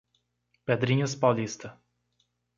Pedrinhas 0.65 1.13
Paulista 1.13 1.69